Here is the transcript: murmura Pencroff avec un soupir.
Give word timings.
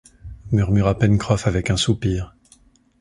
murmura 0.51 0.97
Pencroff 0.97 1.45
avec 1.45 1.69
un 1.69 1.77
soupir. 1.77 2.35